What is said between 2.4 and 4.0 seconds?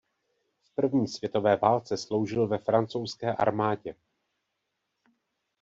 ve francouzské armádě.